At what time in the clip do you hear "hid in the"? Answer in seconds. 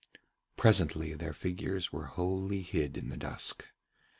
2.63-3.17